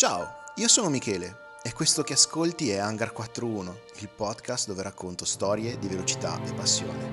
[0.00, 5.26] Ciao, io sono Michele e questo che ascolti è Hangar 41, il podcast dove racconto
[5.26, 7.10] storie di velocità e passione.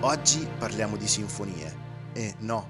[0.00, 2.68] Oggi parliamo di sinfonie e no,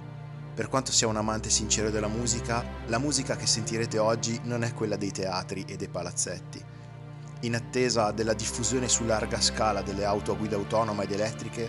[0.55, 4.73] per quanto sia un amante sincero della musica, la musica che sentirete oggi non è
[4.73, 6.65] quella dei teatri e dei palazzetti.
[7.41, 11.69] In attesa della diffusione su larga scala delle auto a guida autonoma ed elettriche,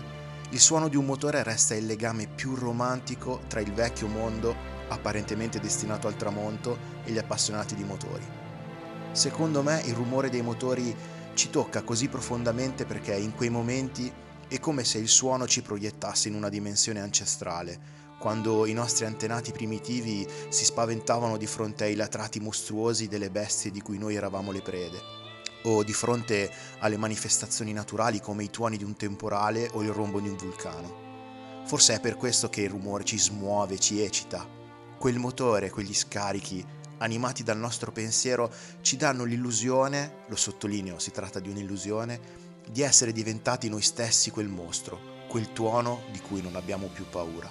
[0.50, 5.60] il suono di un motore resta il legame più romantico tra il vecchio mondo apparentemente
[5.60, 8.26] destinato al tramonto, e gli appassionati di motori.
[9.12, 10.94] Secondo me il rumore dei motori
[11.34, 14.12] ci tocca così profondamente perché in quei momenti
[14.48, 19.52] è come se il suono ci proiettasse in una dimensione ancestrale, quando i nostri antenati
[19.52, 24.62] primitivi si spaventavano di fronte ai latrati mostruosi delle bestie di cui noi eravamo le
[24.62, 25.00] prede,
[25.64, 30.18] o di fronte alle manifestazioni naturali come i tuoni di un temporale o il rombo
[30.18, 31.06] di un vulcano.
[31.64, 34.57] Forse è per questo che il rumore ci smuove, ci eccita,
[34.98, 36.64] quel motore, quegli scarichi
[36.98, 42.20] animati dal nostro pensiero ci danno l'illusione, lo sottolineo, si tratta di un'illusione,
[42.68, 47.48] di essere diventati noi stessi quel mostro, quel tuono di cui non abbiamo più paura.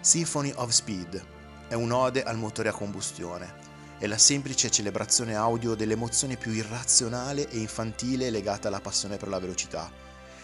[0.00, 1.24] Symphony of Speed
[1.68, 3.64] è un'ode al motore a combustione,
[3.98, 9.40] è la semplice celebrazione audio dell'emozione più irrazionale e infantile legata alla passione per la
[9.40, 9.90] velocità.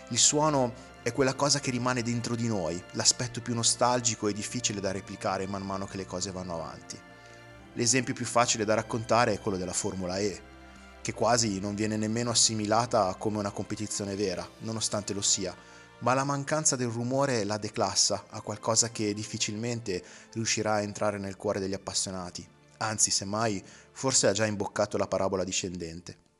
[0.08, 4.80] Il suono è quella cosa che rimane dentro di noi, l'aspetto più nostalgico e difficile
[4.80, 6.96] da replicare man mano che le cose vanno avanti.
[7.72, 10.40] L'esempio più facile da raccontare è quello della Formula E,
[11.00, 15.52] che quasi non viene nemmeno assimilata come una competizione vera, nonostante lo sia,
[15.98, 20.04] ma la mancanza del rumore la declassa a qualcosa che difficilmente
[20.34, 22.46] riuscirà a entrare nel cuore degli appassionati,
[22.78, 23.60] anzi semmai
[23.90, 26.30] forse ha già imboccato la parabola discendente.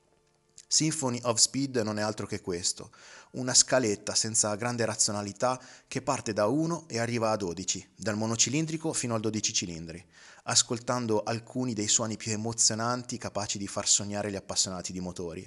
[0.73, 2.93] Symphony of Speed non è altro che questo,
[3.33, 8.95] una scaletta senza grande razionalità che parte da 1 e arriva a 12, dal monocilindrico
[8.95, 10.03] fino al 12 cilindri,
[10.45, 15.47] ascoltando alcuni dei suoni più emozionanti capaci di far sognare gli appassionati di motori.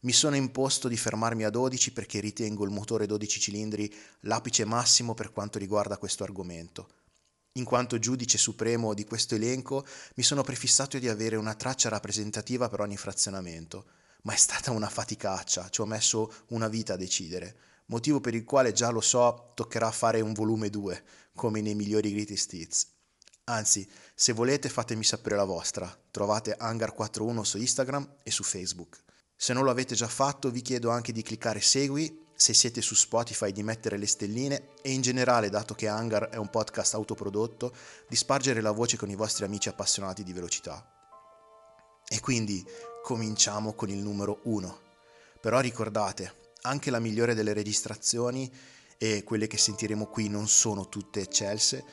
[0.00, 5.12] Mi sono imposto di fermarmi a 12 perché ritengo il motore 12 cilindri l'apice massimo
[5.12, 6.88] per quanto riguarda questo argomento.
[7.58, 9.84] In quanto giudice supremo di questo elenco,
[10.14, 14.88] mi sono prefissato di avere una traccia rappresentativa per ogni frazionamento ma è stata una
[14.88, 19.52] faticaccia, ci ho messo una vita a decidere, motivo per il quale già lo so
[19.54, 21.04] toccherà fare un volume 2,
[21.34, 22.86] come nei migliori greatest hits.
[23.44, 29.02] Anzi, se volete fatemi sapere la vostra, trovate Hangar41 su Instagram e su Facebook.
[29.34, 32.94] Se non lo avete già fatto vi chiedo anche di cliccare segui, se siete su
[32.94, 37.74] Spotify di mettere le stelline e in generale, dato che Hangar è un podcast autoprodotto,
[38.08, 40.99] di spargere la voce con i vostri amici appassionati di velocità.
[42.12, 42.66] E quindi
[43.04, 44.78] cominciamo con il numero 1.
[45.40, 48.52] Però ricordate, anche la migliore delle registrazioni,
[48.98, 51.84] e quelle che sentiremo qui non sono tutte eccelse,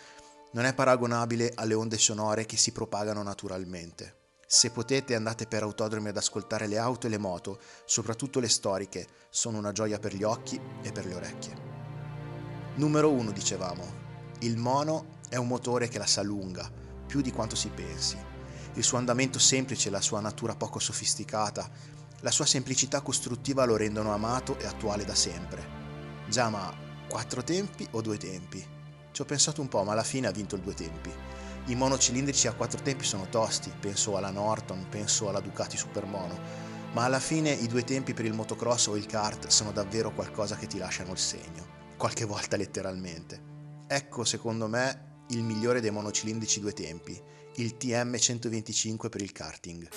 [0.53, 4.31] non è paragonabile alle onde sonore che si propagano naturalmente.
[4.47, 9.07] Se potete andate per autodromi ad ascoltare le auto e le moto, soprattutto le storiche,
[9.29, 11.55] sono una gioia per gli occhi e per le orecchie.
[12.77, 13.85] Numero 1 dicevamo.
[14.39, 16.71] Il mono è un motore che la sa lunga,
[17.05, 18.35] più di quanto si pensi
[18.77, 21.67] il suo andamento semplice, la sua natura poco sofisticata,
[22.21, 25.65] la sua semplicità costruttiva lo rendono amato e attuale da sempre.
[26.29, 26.71] Già, ma
[27.09, 28.63] quattro tempi o due tempi?
[29.11, 31.11] Ci ho pensato un po', ma alla fine ha vinto il due tempi.
[31.65, 36.39] I monocilindrici a quattro tempi sono tosti, penso alla Norton, penso alla Ducati Supermono,
[36.93, 40.55] ma alla fine i due tempi per il motocross o il kart sono davvero qualcosa
[40.55, 41.65] che ti lasciano il segno,
[41.97, 43.41] qualche volta letteralmente.
[43.87, 47.19] Ecco, secondo me, il migliore dei monocilindrici due tempi,
[47.55, 49.87] il TM125 per il karting.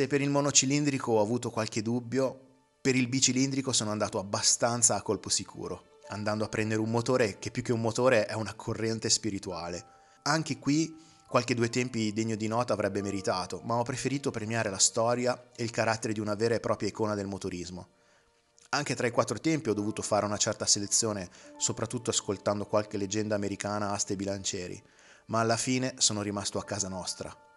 [0.00, 5.02] Se per il monocilindrico ho avuto qualche dubbio, per il bicilindrico sono andato abbastanza a
[5.02, 9.10] colpo sicuro, andando a prendere un motore che più che un motore è una corrente
[9.10, 9.84] spirituale.
[10.22, 10.96] Anche qui
[11.28, 15.64] qualche due tempi degno di nota avrebbe meritato, ma ho preferito premiare la storia e
[15.64, 17.88] il carattere di una vera e propria icona del motorismo.
[18.70, 23.34] Anche tra i quattro tempi ho dovuto fare una certa selezione, soprattutto ascoltando qualche leggenda
[23.34, 24.82] americana aste bilancieri,
[25.26, 27.48] ma alla fine sono rimasto a casa nostra,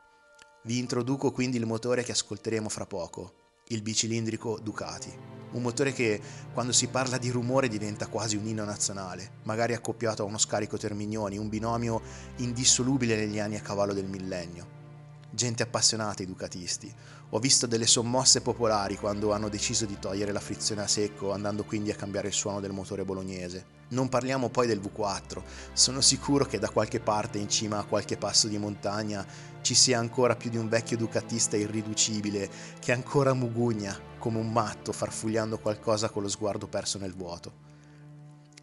[0.66, 3.34] vi introduco quindi il motore che ascolteremo fra poco,
[3.68, 5.32] il bicilindrico Ducati.
[5.52, 6.20] un motore che
[6.54, 10.78] quando si parla di rumore diventa quasi un inno nazionale, magari accoppiato a uno scarico
[10.78, 12.02] Termignoni, un binomio
[12.38, 14.82] indissolubile negli anni a cavallo del millennio.
[15.30, 16.92] Gente appassionata, i ducatisti.
[17.36, 21.64] Ho visto delle sommosse popolari quando hanno deciso di togliere la frizione a secco, andando
[21.64, 23.66] quindi a cambiare il suono del motore bolognese.
[23.90, 25.42] Non parliamo poi del V4,
[25.74, 29.26] sono sicuro che da qualche parte in cima a qualche passo di montagna
[29.62, 32.48] ci sia ancora più di un vecchio ducatista irriducibile
[32.80, 37.52] che ancora mugugna come un matto farfugliando qualcosa con lo sguardo perso nel vuoto.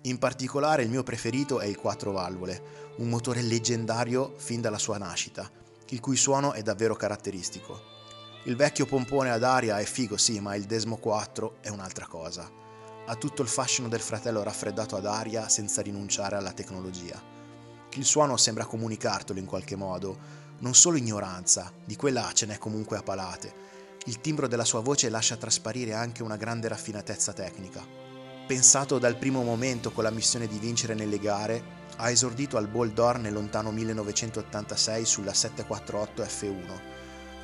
[0.03, 2.63] In particolare il mio preferito è il 4 valvole,
[2.99, 5.51] un motore leggendario fin dalla sua nascita,
[5.89, 7.99] il cui suono è davvero caratteristico.
[8.45, 12.61] Il vecchio pompone ad aria è figo sì, ma il Desmo 4 è un'altra cosa
[13.11, 17.21] ha tutto il fascino del fratello raffreddato ad aria senza rinunciare alla tecnologia.
[17.95, 20.17] Il suono sembra comunicartelo in qualche modo,
[20.59, 23.53] non solo ignoranza, di quella ce n'è comunque a palate.
[24.05, 27.85] Il timbro della sua voce lascia trasparire anche una grande raffinatezza tecnica.
[28.47, 32.93] Pensato dal primo momento con la missione di vincere nelle gare, ha esordito al Ball
[33.19, 36.81] nel lontano 1986 sulla 748 F1,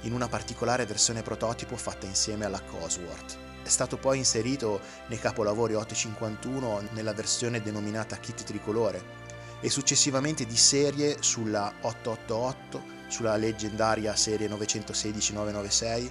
[0.03, 3.37] in una particolare versione prototipo fatta insieme alla Cosworth.
[3.63, 9.25] È stato poi inserito nei capolavori 851 nella versione denominata kit tricolore
[9.61, 16.11] e successivamente di serie sulla 888, sulla leggendaria serie 916-996,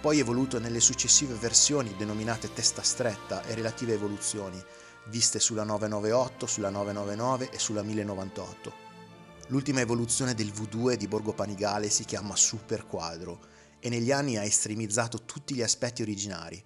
[0.00, 4.62] poi evoluto nelle successive versioni denominate testa stretta e relative evoluzioni,
[5.06, 8.87] viste sulla 998, sulla 999 e sulla 1098.
[9.50, 13.40] L'ultima evoluzione del V2 di Borgo Panigale si chiama Super Quadro
[13.80, 16.62] e negli anni ha estremizzato tutti gli aspetti originari,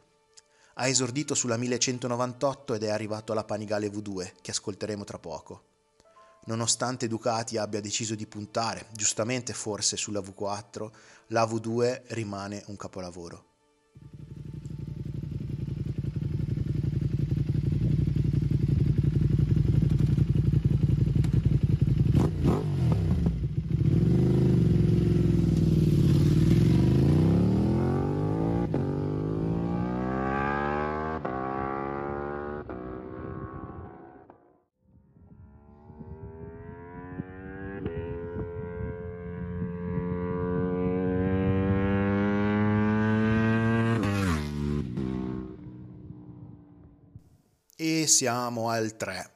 [0.74, 5.62] ha esordito sulla 1198 ed è arrivato alla Panigale V2, che ascolteremo tra poco.
[6.46, 10.90] Nonostante Ducati abbia deciso di puntare, giustamente forse, sulla V4,
[11.28, 13.50] la V2 rimane un capolavoro.
[47.74, 49.30] E siamo al 3.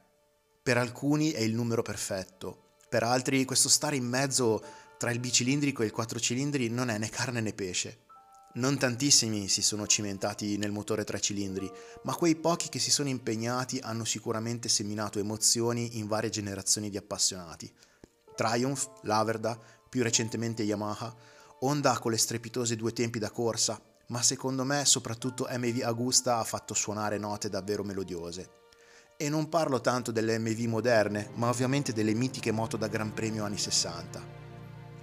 [0.61, 4.63] Per alcuni è il numero perfetto, per altri questo stare in mezzo
[4.99, 8.05] tra il bicilindrico e il 4 cilindri non è né carne né pesce.
[8.53, 11.71] Non tantissimi si sono cimentati nel motore 3 cilindri,
[12.03, 16.97] ma quei pochi che si sono impegnati hanno sicuramente seminato emozioni in varie generazioni di
[16.97, 17.73] appassionati.
[18.35, 19.59] Triumph, Laverda,
[19.89, 21.15] più recentemente Yamaha,
[21.61, 26.43] Honda con le strepitose due tempi da corsa, ma secondo me soprattutto MV Agusta ha
[26.43, 28.65] fatto suonare note davvero melodiose.
[29.19, 33.45] E non parlo tanto delle MV moderne, ma ovviamente delle mitiche moto da Gran Premio
[33.45, 34.23] anni 60.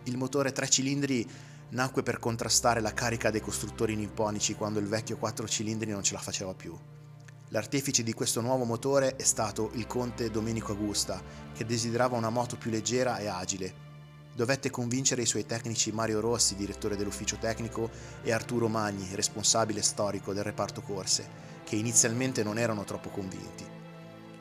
[0.04, 1.28] Il motore 3 cilindri
[1.70, 6.14] nacque per contrastare la carica dei costruttori nipponici quando il vecchio 4 cilindri non ce
[6.14, 6.78] la faceva più.
[7.48, 11.20] L'artefice di questo nuovo motore è stato il conte Domenico Agusta,
[11.52, 13.74] che desiderava una moto più leggera e agile,
[14.32, 17.90] dovette convincere i suoi tecnici Mario Rossi, direttore dell'ufficio tecnico,
[18.22, 21.28] e Arturo Magni, responsabile storico del reparto corse,
[21.64, 23.73] che inizialmente non erano troppo convinti.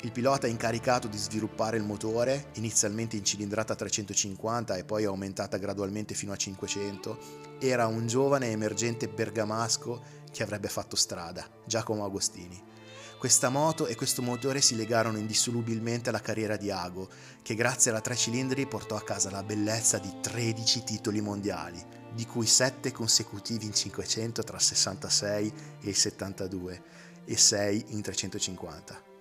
[0.03, 6.13] Il pilota incaricato di sviluppare il motore, inizialmente in cilindrata 350 e poi aumentata gradualmente
[6.13, 7.17] fino a 500,
[7.59, 12.61] era un giovane emergente bergamasco che avrebbe fatto strada, Giacomo Agostini.
[13.17, 17.07] Questa moto e questo motore si legarono indissolubilmente alla carriera di Ago,
[17.41, 21.81] che grazie alla tre cilindri portò a casa la bellezza di 13 titoli mondiali,
[22.13, 26.83] di cui 7 consecutivi in 500 tra il 66 e il 72
[27.23, 29.12] e 6 in 350.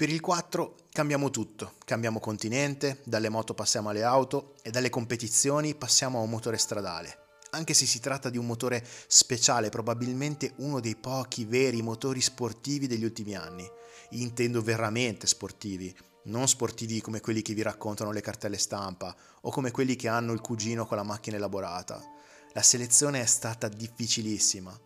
[0.00, 5.74] Per il 4 cambiamo tutto, cambiamo continente, dalle moto passiamo alle auto e dalle competizioni
[5.74, 7.18] passiamo a un motore stradale.
[7.50, 12.86] Anche se si tratta di un motore speciale, probabilmente uno dei pochi veri motori sportivi
[12.86, 13.68] degli ultimi anni.
[14.12, 19.70] Intendo veramente sportivi, non sportivi come quelli che vi raccontano le cartelle stampa o come
[19.70, 22.02] quelli che hanno il cugino con la macchina elaborata.
[22.54, 24.80] La selezione è stata difficilissima.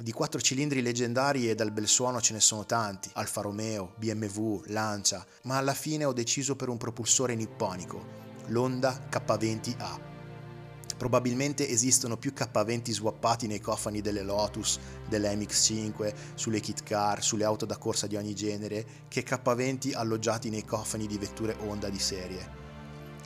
[0.00, 4.62] Di quattro cilindri leggendari e dal bel suono ce ne sono tanti, Alfa Romeo, BMW,
[4.66, 8.06] Lancia, ma alla fine ho deciso per un propulsore nipponico,
[8.46, 10.00] l'Honda K20A.
[10.96, 14.78] Probabilmente esistono più K20 swappati nei cofani delle Lotus,
[15.08, 20.48] delle MX5, sulle kit car, sulle auto da corsa di ogni genere, che K20 alloggiati
[20.48, 22.67] nei cofani di vetture Honda di serie.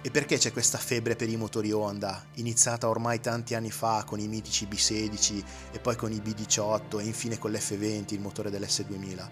[0.04, 4.18] E perché c'è questa febbre per i motori Honda, iniziata ormai tanti anni fa con
[4.18, 9.28] i mitici B16 e poi con i B18 e infine con l'F20, il motore dell'S2000?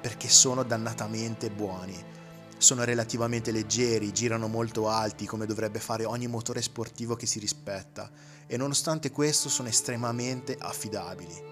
[0.00, 2.20] Perché sono dannatamente buoni
[2.62, 8.08] sono relativamente leggeri, girano molto alti come dovrebbe fare ogni motore sportivo che si rispetta
[8.46, 11.51] e nonostante questo sono estremamente affidabili.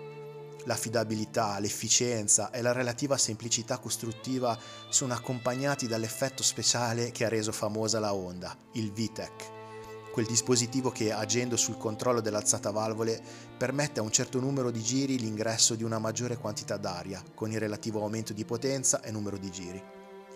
[0.64, 7.98] L'affidabilità, l'efficienza e la relativa semplicità costruttiva sono accompagnati dall'effetto speciale che ha reso famosa
[7.98, 9.58] la Honda, il VTEC,
[10.12, 13.22] quel dispositivo che agendo sul controllo dell'alzata valvole
[13.56, 17.60] permette a un certo numero di giri l'ingresso di una maggiore quantità d'aria con il
[17.60, 19.82] relativo aumento di potenza e numero di giri.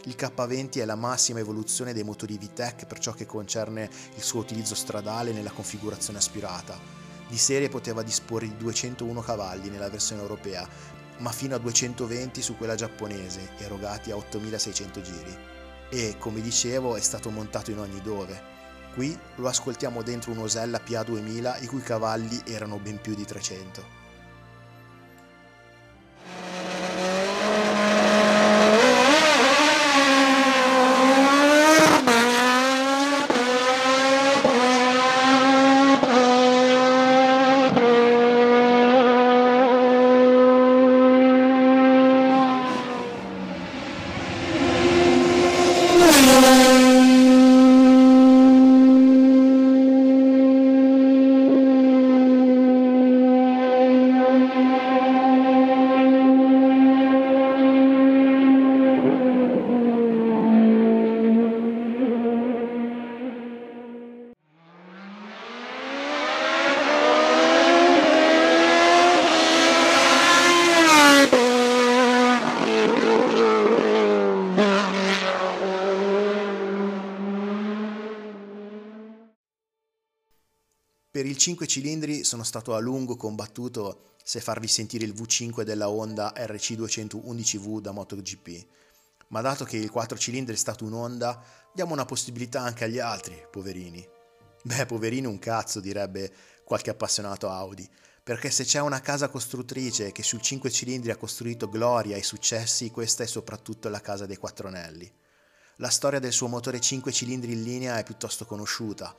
[0.04, 4.40] Il K20 è la massima evoluzione dei motori VTEC per ciò che concerne il suo
[4.40, 7.03] utilizzo stradale nella configurazione aspirata.
[7.34, 10.64] Di serie poteva disporre di 201 cavalli nella versione europea,
[11.18, 15.36] ma fino a 220 su quella giapponese, erogati a 8600 giri.
[15.90, 18.40] E, come dicevo, è stato montato in ogni dove.
[18.94, 24.03] Qui lo ascoltiamo dentro un Osella PA2000 i cui cavalli erano ben più di 300.
[81.14, 85.88] Per il 5 cilindri sono stato a lungo combattuto se farvi sentire il V5 della
[85.88, 88.66] Honda RC211V da MotoGP,
[89.28, 91.40] ma dato che il 4 cilindri è stato un Honda,
[91.72, 94.04] diamo una possibilità anche agli altri, poverini.
[94.64, 96.32] Beh, poverini un cazzo, direbbe
[96.64, 97.88] qualche appassionato Audi,
[98.24, 102.90] perché se c'è una casa costruttrice che sul 5 cilindri ha costruito gloria e successi,
[102.90, 105.08] questa è soprattutto la casa dei quattro anelli.
[105.76, 109.14] La storia del suo motore 5 cilindri in linea è piuttosto conosciuta,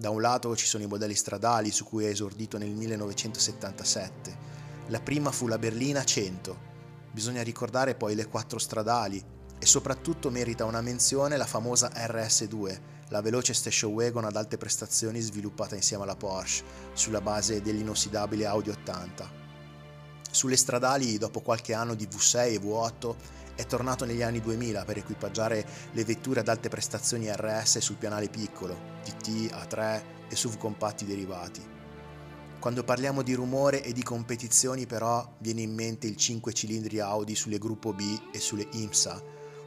[0.00, 4.48] da un lato ci sono i modelli stradali su cui è esordito nel 1977.
[4.86, 6.68] La prima fu la Berlina 100.
[7.12, 9.22] Bisogna ricordare poi le quattro stradali
[9.58, 15.20] e soprattutto merita una menzione la famosa RS2, la veloce station wagon ad alte prestazioni
[15.20, 16.64] sviluppata insieme alla Porsche
[16.94, 19.39] sulla base dell'inossidabile Audi 80.
[20.30, 23.14] Sulle stradali, dopo qualche anno di V6 e V8,
[23.56, 28.28] è tornato negli anni 2000 per equipaggiare le vetture ad alte prestazioni RS sul pianale
[28.28, 31.60] piccolo, TT, A3 e SUV compatti derivati.
[32.58, 37.34] Quando parliamo di rumore e di competizioni però viene in mente il 5 cilindri Audi
[37.34, 39.22] sulle gruppo B e sulle IMSA,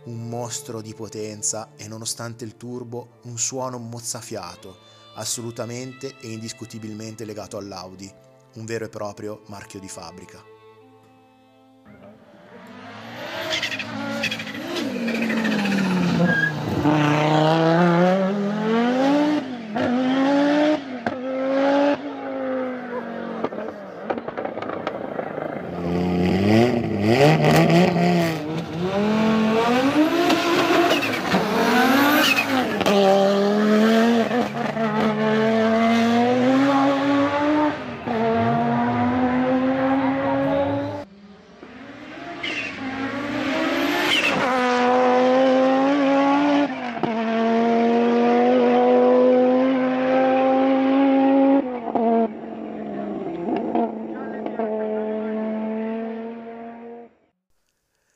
[0.06, 4.78] un mostro di potenza e nonostante il turbo un suono mozzafiato,
[5.16, 8.12] assolutamente e indiscutibilmente legato all'Audi,
[8.56, 10.52] un vero e proprio marchio di fabbrica.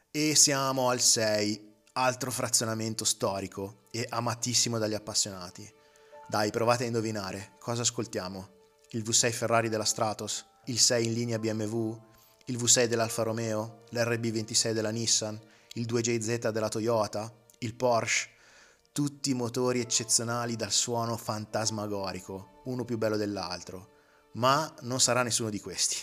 [0.10, 0.34] E
[0.90, 5.72] al 6, altro frazionamento storico e amatissimo dagli appassionati.
[6.28, 8.56] Dai, provate a indovinare, cosa ascoltiamo?
[8.92, 11.94] il V6 Ferrari della Stratos, il 6 in linea BMW,
[12.46, 15.38] il V6 dell'Alfa Romeo, l'RB26 della Nissan,
[15.74, 17.30] il 2JZ della Toyota,
[17.60, 18.30] il Porsche,
[18.94, 23.96] tutti motori eccezionali dal suono fantasmagorico, uno più bello dell'altro,
[24.34, 25.98] ma non sarà nessuno di questi.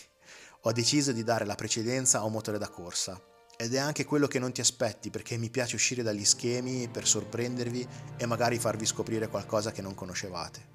[0.67, 3.21] Ho deciso di dare la precedenza a un motore da corsa
[3.57, 7.07] ed è anche quello che non ti aspetti perché mi piace uscire dagli schemi per
[7.07, 10.74] sorprendervi e magari farvi scoprire qualcosa che non conoscevate.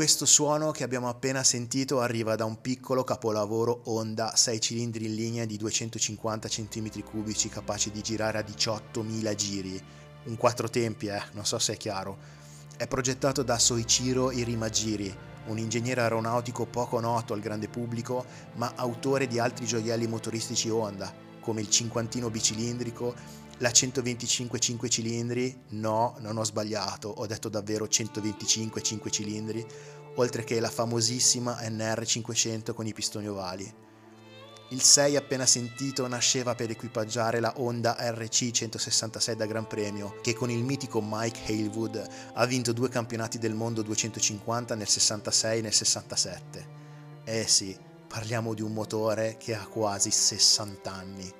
[0.00, 5.14] Questo suono che abbiamo appena sentito arriva da un piccolo capolavoro Honda 6 cilindri in
[5.14, 9.84] linea di 250 cm3 capace di girare a 18.000 giri.
[10.24, 12.16] Un quattro tempi, eh, non so se è chiaro.
[12.78, 15.14] È progettato da Soichiro Irimagiri,
[15.48, 21.12] un ingegnere aeronautico poco noto al grande pubblico, ma autore di altri gioielli motoristici Honda,
[21.40, 23.14] come il cinquantino bicilindrico,
[23.60, 29.66] la 125 5 cilindri, no, non ho sbagliato, ho detto davvero 125 5 cilindri,
[30.14, 33.88] oltre che la famosissima NR500 con i pistoni ovali.
[34.70, 40.32] Il 6 appena sentito nasceva per equipaggiare la Honda RC 166 da Gran Premio, che
[40.32, 45.62] con il mitico Mike Halewood ha vinto due campionati del mondo 250 nel 66 e
[45.62, 46.68] nel 67.
[47.24, 47.76] Eh sì,
[48.08, 51.39] parliamo di un motore che ha quasi 60 anni.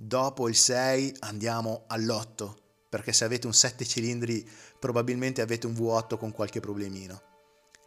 [0.00, 2.54] Dopo il 6 andiamo all'8,
[2.88, 7.20] perché se avete un 7 cilindri probabilmente avete un V8 con qualche problemino.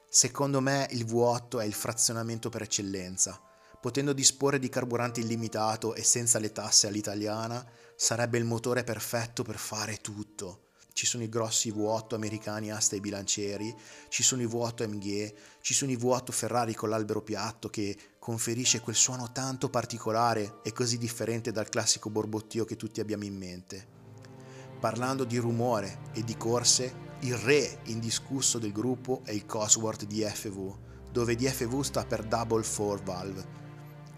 [0.09, 3.41] Secondo me il V8 è il frazionamento per eccellenza.
[3.79, 9.55] Potendo disporre di carburante illimitato e senza le tasse all'italiana, sarebbe il motore perfetto per
[9.55, 13.73] fare tutto ci sono i grossi V8 americani asta ai bilancieri,
[14.09, 18.81] ci sono i V8 MG, ci sono i V8 Ferrari con l'albero piatto che conferisce
[18.81, 23.99] quel suono tanto particolare e così differente dal classico borbottio che tutti abbiamo in mente.
[24.79, 30.77] Parlando di rumore e di corse, il re indiscusso del gruppo è il Cosworth DFV,
[31.11, 33.59] dove DFV sta per Double Four Valve,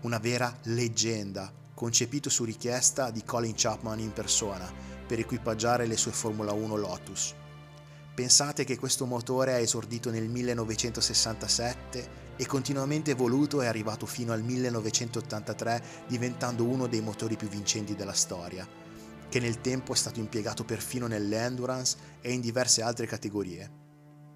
[0.01, 6.11] una vera leggenda, concepito su richiesta di Colin Chapman in persona per equipaggiare le sue
[6.11, 7.35] Formula 1 Lotus.
[8.15, 14.41] Pensate che questo motore è esordito nel 1967 e continuamente evoluto è arrivato fino al
[14.41, 18.67] 1983 diventando uno dei motori più vincenti della storia,
[19.29, 23.69] che nel tempo è stato impiegato perfino nell'endurance e in diverse altre categorie.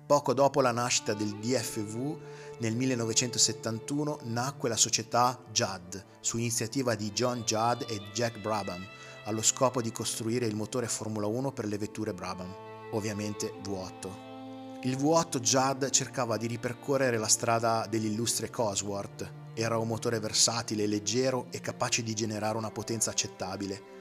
[0.06, 2.20] Poco dopo la nascita del DFV,
[2.60, 8.88] nel 1971 nacque la società Judd, su iniziativa di John Judd e Jack Brabham,
[9.28, 12.54] allo scopo di costruire il motore Formula 1 per le vetture Brabham,
[12.92, 14.26] ovviamente V8.
[14.84, 21.48] Il V8 Judd cercava di ripercorrere la strada dell'illustre Cosworth, era un motore versatile, leggero
[21.50, 23.96] e capace di generare una potenza accettabile.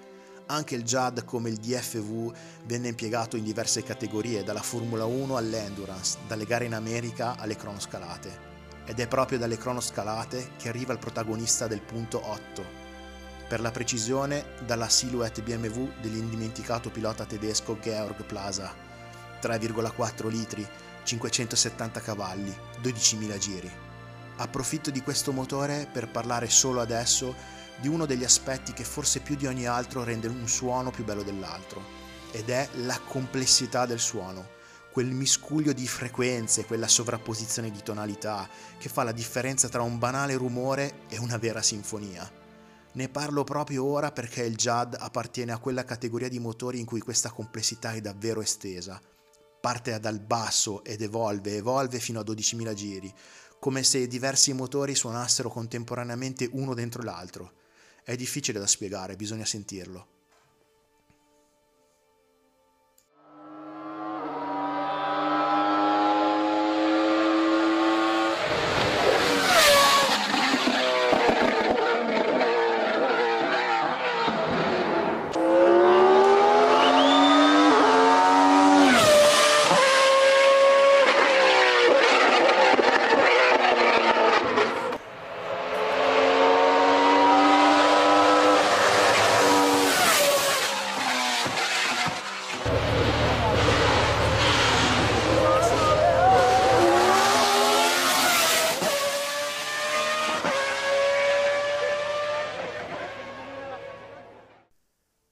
[0.46, 2.32] Anche il Judd, come il DFV,
[2.66, 8.44] venne impiegato in diverse categorie, dalla Formula 1 all'Endurance, dalle gare in America alle cronoscalate.
[8.84, 12.85] Ed è proprio dalle cronoscalate che arriva il protagonista del punto 8,
[13.48, 18.74] per la precisione dalla silhouette BMW dell'indimenticato pilota tedesco Georg Plaza,
[19.40, 20.66] 3,4 litri,
[21.04, 23.70] 570 cavalli, 12.000 giri.
[24.38, 27.34] Approfitto di questo motore per parlare solo adesso
[27.80, 31.22] di uno degli aspetti che forse più di ogni altro rende un suono più bello
[31.22, 31.82] dell'altro,
[32.32, 34.54] ed è la complessità del suono,
[34.90, 40.34] quel miscuglio di frequenze, quella sovrapposizione di tonalità che fa la differenza tra un banale
[40.34, 42.44] rumore e una vera sinfonia.
[42.96, 47.00] Ne parlo proprio ora perché il JAD appartiene a quella categoria di motori in cui
[47.00, 48.98] questa complessità è davvero estesa.
[49.60, 53.14] Parte dal basso ed evolve, evolve fino a 12.000 giri,
[53.60, 57.52] come se diversi motori suonassero contemporaneamente uno dentro l'altro.
[58.02, 60.15] È difficile da spiegare, bisogna sentirlo.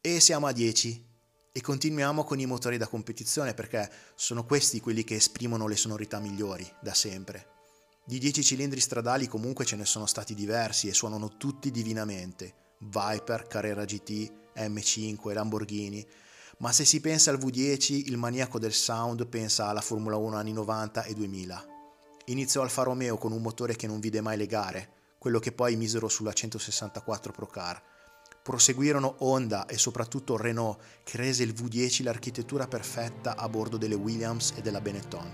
[0.06, 1.02] E siamo a 10
[1.50, 6.18] e continuiamo con i motori da competizione perché sono questi quelli che esprimono le sonorità
[6.18, 7.46] migliori da sempre.
[8.04, 12.74] Di 10 cilindri stradali comunque ce ne sono stati diversi e suonano tutti divinamente.
[12.80, 16.06] Viper, Carrera GT, M5, Lamborghini.
[16.58, 20.52] Ma se si pensa al V10, il maniaco del sound pensa alla Formula 1 anni
[20.52, 21.66] 90 e 2000.
[22.26, 25.76] Iniziò Alfa Romeo con un motore che non vide mai le gare, quello che poi
[25.76, 27.92] misero sulla 164 Pro Car
[28.44, 34.52] Proseguirono Honda e soprattutto Renault, che rese il V10 l'architettura perfetta a bordo delle Williams
[34.54, 35.32] e della Benetton.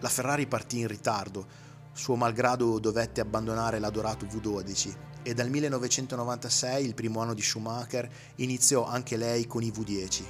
[0.00, 1.46] La Ferrari partì in ritardo,
[1.92, 8.86] suo malgrado dovette abbandonare l'adorato V12 e dal 1996, il primo anno di Schumacher, iniziò
[8.86, 10.22] anche lei con i V10.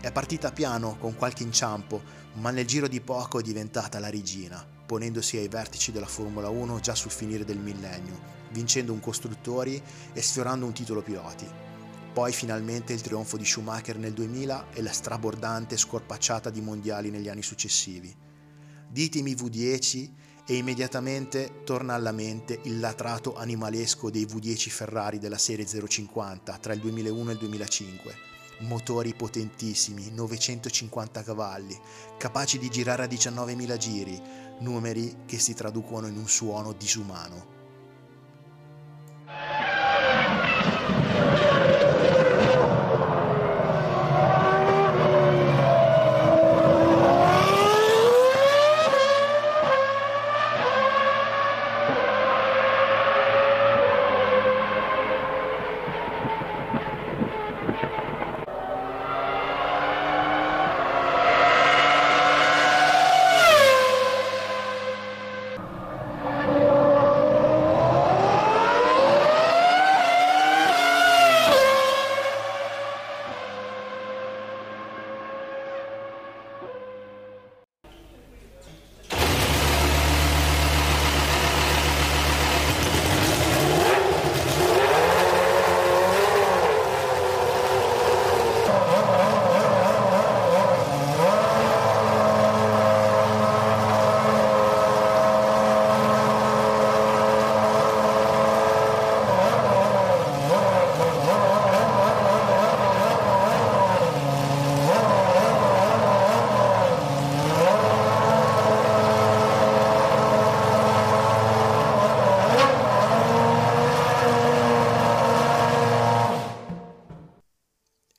[0.00, 2.02] È partita piano, con qualche inciampo,
[2.40, 6.80] ma nel giro di poco è diventata la regina, ponendosi ai vertici della Formula 1
[6.80, 9.82] già sul finire del millennio vincendo un costruttori
[10.12, 11.46] e sfiorando un titolo piloti.
[12.12, 17.28] Poi finalmente il trionfo di Schumacher nel 2000 e la strabordante scorpacciata di mondiali negli
[17.28, 18.14] anni successivi.
[18.88, 20.10] Ditemi V10
[20.44, 26.72] e immediatamente torna alla mente il latrato animalesco dei V10 Ferrari della serie 050 tra
[26.72, 28.14] il 2001 e il 2005.
[28.62, 31.78] Motori potentissimi, 950 cavalli,
[32.18, 34.20] capaci di girare a 19.000 giri,
[34.58, 37.58] numeri che si traducono in un suono disumano.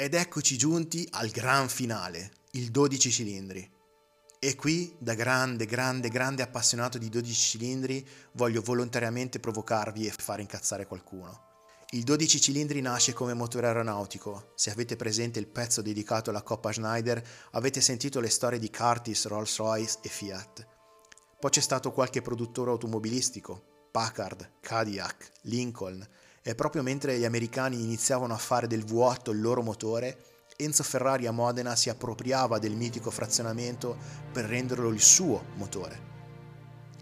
[0.02, 3.70] Ed eccoci giunti al gran finale, il 12 cilindri.
[4.40, 10.40] E qui, da grande, grande, grande appassionato di 12 cilindri, voglio volontariamente provocarvi e far
[10.40, 11.66] incazzare qualcuno.
[11.90, 14.54] Il 12 cilindri nasce come motore aeronautico.
[14.56, 19.26] Se avete presente il pezzo dedicato alla Coppa Schneider, avete sentito le storie di Curtis,
[19.26, 20.68] Rolls-Royce e Fiat.
[21.42, 26.08] Poi c'è stato qualche produttore automobilistico, Packard, Cadillac, Lincoln,
[26.44, 30.18] e proprio mentre gli americani iniziavano a fare del V8 il loro motore,
[30.58, 33.98] Enzo Ferrari a Modena si appropriava del mitico frazionamento
[34.32, 36.10] per renderlo il suo motore.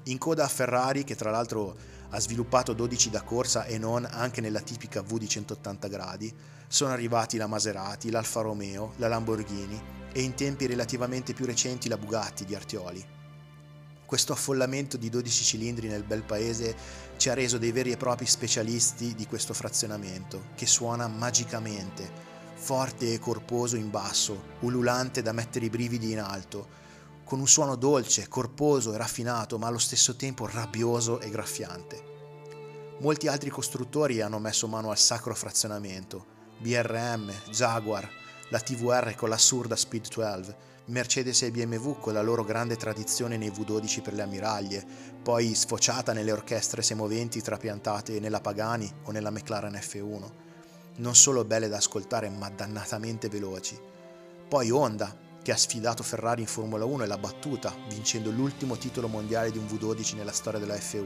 [0.04, 1.75] In coda a Ferrari, che tra l'altro
[2.10, 6.34] ha sviluppato 12 da corsa e non anche nella tipica V di 180 gradi,
[6.67, 11.97] sono arrivati la Maserati, l'Alfa Romeo, la Lamborghini e in tempi relativamente più recenti la
[11.97, 13.19] Bugatti di Artioli.
[14.10, 16.76] Questo affollamento di 12 cilindri nel bel paese
[17.17, 22.12] ci ha reso dei veri e propri specialisti di questo frazionamento, che suona magicamente,
[22.56, 26.67] forte e corposo in basso, ululante da mettere i brividi in alto,
[27.24, 32.04] con un suono dolce, corposo e raffinato, ma allo stesso tempo rabbioso e graffiante.
[33.02, 36.26] Molti altri costruttori hanno messo mano al sacro frazionamento.
[36.58, 38.10] BRM, Jaguar,
[38.50, 40.56] la TVR con l'assurda Speed 12,
[40.89, 44.84] Mercedes e BMW con la loro grande tradizione nei V12 per le ammiraglie,
[45.21, 50.32] poi sfociata nelle orchestre semoventi trapiantate nella Pagani o nella McLaren F1.
[50.95, 53.80] Non solo belle da ascoltare, ma dannatamente veloci.
[54.47, 59.08] Poi Honda, che ha sfidato Ferrari in Formula 1 e l'ha battuta, vincendo l'ultimo titolo
[59.08, 61.06] mondiale di un V12 nella storia della F1.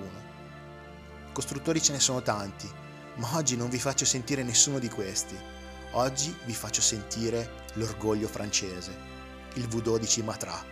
[1.33, 2.69] Costruttori ce ne sono tanti,
[3.15, 5.35] ma oggi non vi faccio sentire nessuno di questi.
[5.91, 9.12] Oggi vi faccio sentire l'orgoglio francese,
[9.53, 10.71] il V12 Matra.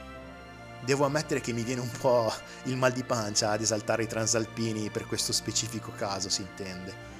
[0.84, 4.90] Devo ammettere che mi viene un po' il mal di pancia ad esaltare i transalpini
[4.90, 7.12] per questo specifico caso, si intende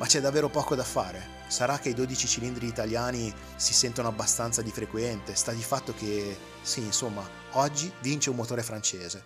[0.00, 1.38] ma c'è davvero poco da fare.
[1.48, 6.38] Sarà che i 12 cilindri italiani si sentono abbastanza di frequente, sta di fatto che,
[6.62, 9.22] sì, insomma, oggi vince un motore francese.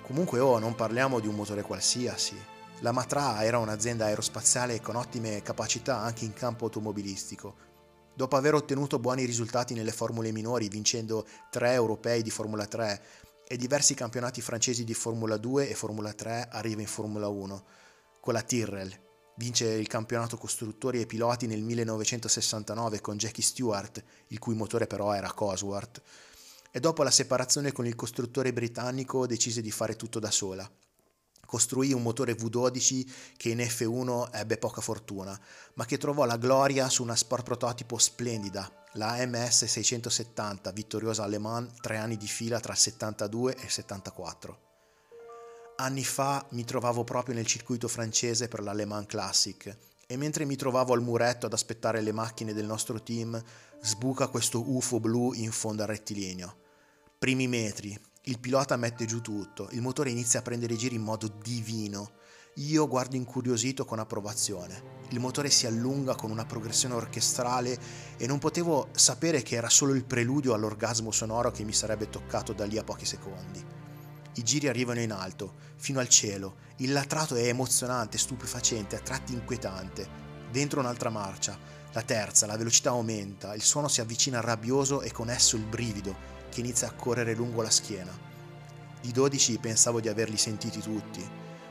[0.00, 2.34] Comunque, oh, non parliamo di un motore qualsiasi.
[2.80, 7.68] La Matra era un'azienda aerospaziale con ottime capacità anche in campo automobilistico.
[8.20, 13.02] Dopo aver ottenuto buoni risultati nelle formule minori, vincendo tre europei di Formula 3
[13.48, 17.64] e diversi campionati francesi di Formula 2 e Formula 3, arriva in Formula 1
[18.20, 18.94] con la Tyrrell,
[19.36, 25.14] Vince il campionato costruttori e piloti nel 1969 con Jackie Stewart, il cui motore però
[25.14, 26.02] era Cosworth,
[26.70, 30.70] e dopo la separazione con il costruttore britannico decise di fare tutto da sola.
[31.50, 35.36] Costruì un motore V12 che in F1 ebbe poca fortuna,
[35.74, 41.26] ma che trovò la gloria su una sport prototipo splendida, la MS 670, vittoriosa a
[41.26, 44.58] Le Mans tre anni di fila tra il 72 e il 74
[45.80, 50.92] anni fa mi trovavo proprio nel circuito francese per l'Allemand Classic e mentre mi trovavo
[50.92, 53.42] al muretto ad aspettare le macchine del nostro team,
[53.80, 56.56] sbuca questo UFO blu in fondo al rettilineo.
[57.18, 57.98] Primi metri,
[58.30, 62.12] il pilota mette giù tutto, il motore inizia a prendere giri in modo divino.
[62.54, 64.98] Io guardo incuriosito con approvazione.
[65.08, 67.76] Il motore si allunga con una progressione orchestrale
[68.16, 72.52] e non potevo sapere che era solo il preludio all'orgasmo sonoro che mi sarebbe toccato
[72.52, 73.64] da lì a pochi secondi.
[74.34, 76.58] I giri arrivano in alto, fino al cielo.
[76.76, 80.08] Il latrato è emozionante, stupefacente, a tratti inquietante.
[80.52, 81.58] Dentro un'altra marcia.
[81.92, 86.39] La terza, la velocità aumenta, il suono si avvicina rabbioso e con esso il brivido
[86.50, 88.12] che inizia a correre lungo la schiena.
[89.00, 91.26] Di 12 pensavo di averli sentiti tutti,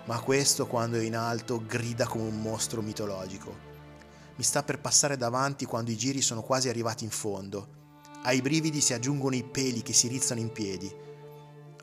[0.06, 3.68] ma questo quando è in alto grida come un mostro mitologico.
[4.36, 7.78] Mi sta per passare davanti quando i giri sono quasi arrivati in fondo.
[8.24, 11.08] Ai brividi si aggiungono i peli che si rizzano in piedi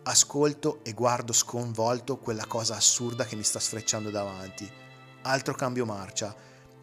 [0.08, 4.70] ascolto e guardo sconvolto quella cosa assurda che mi sta sfrecciando davanti.
[5.22, 6.34] Altro cambio marcia.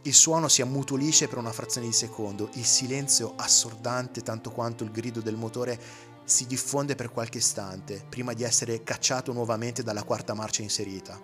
[0.05, 4.91] Il suono si ammutolisce per una frazione di secondo, il silenzio assordante tanto quanto il
[4.91, 5.79] grido del motore
[6.25, 11.17] si diffonde per qualche istante, prima di essere cacciato nuovamente dalla quarta marcia inserita.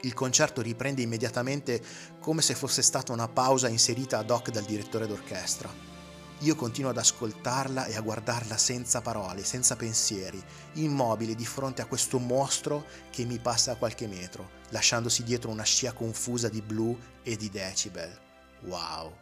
[0.00, 1.82] Il concerto riprende immediatamente
[2.20, 5.93] come se fosse stata una pausa inserita ad hoc dal direttore d'orchestra.
[6.40, 10.42] Io continuo ad ascoltarla e a guardarla senza parole, senza pensieri,
[10.74, 15.62] immobile di fronte a questo mostro che mi passa a qualche metro, lasciandosi dietro una
[15.62, 18.18] scia confusa di blu e di decibel.
[18.62, 19.16] Wow!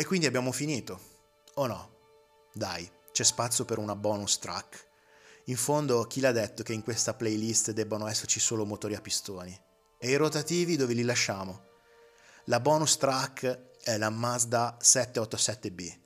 [0.00, 0.98] E quindi abbiamo finito.
[1.56, 1.96] O no?
[2.54, 4.88] Dai, c'è spazio per una bonus track.
[5.44, 9.54] In fondo, chi l'ha detto che in questa playlist debbano esserci solo motori a pistoni?
[9.98, 11.64] E i rotativi dove li lasciamo?
[12.44, 15.98] La bonus track è la Mazda 787B.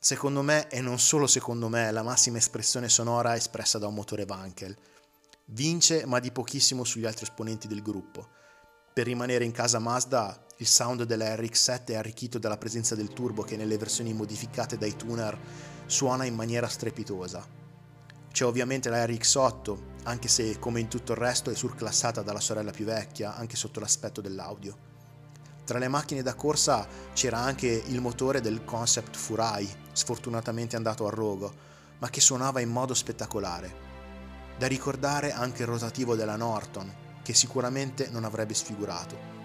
[0.00, 3.94] Secondo me, e non solo secondo me, è la massima espressione sonora espressa da un
[3.94, 4.76] motore Wankel.
[5.44, 8.30] Vince, ma di pochissimo sugli altri esponenti del gruppo.
[8.92, 13.42] Per rimanere in casa Mazda, il sound della RX7 è arricchito dalla presenza del turbo
[13.42, 15.38] che nelle versioni modificate dai tuner
[15.86, 17.46] suona in maniera strepitosa.
[18.32, 22.72] C'è ovviamente la RX8, anche se come in tutto il resto è surclassata dalla sorella
[22.72, 24.86] più vecchia, anche sotto l'aspetto dell'audio.
[25.64, 31.10] Tra le macchine da corsa c'era anche il motore del concept Furai, sfortunatamente andato a
[31.10, 31.54] rogo,
[31.98, 33.86] ma che suonava in modo spettacolare.
[34.58, 36.92] Da ricordare anche il rotativo della Norton,
[37.22, 39.37] che sicuramente non avrebbe sfigurato.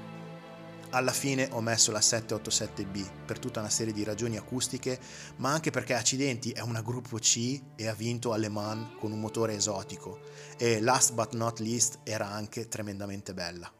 [0.93, 4.99] Alla fine ho messo la 787B per tutta una serie di ragioni acustiche,
[5.37, 9.11] ma anche perché accidenti è una gruppo C e ha vinto a Le Mans con
[9.11, 10.19] un motore esotico
[10.55, 13.73] e last but not least era anche tremendamente bella.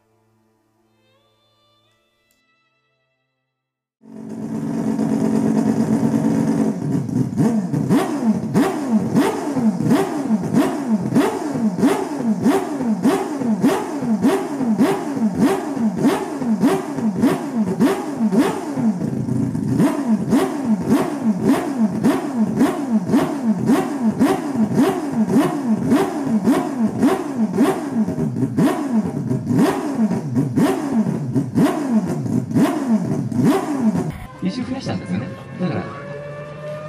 [34.84, 35.28] したんですよね。
[35.60, 35.84] だから、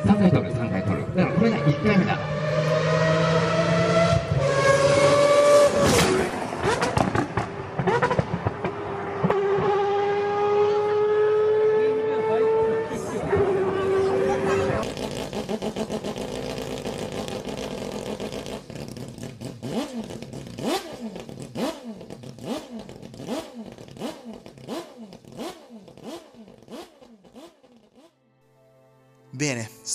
[0.05, 1.15] 3回取る、3回取る。
[1.15, 2.19] だからこれが1回目だ。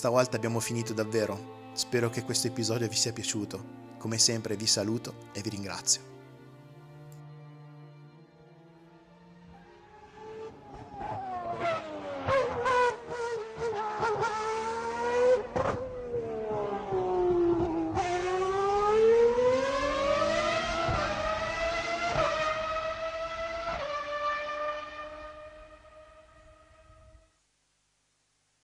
[0.00, 1.68] Stavolta abbiamo finito davvero.
[1.74, 3.62] Spero che questo episodio vi sia piaciuto.
[3.98, 6.19] Come sempre vi saluto e vi ringrazio.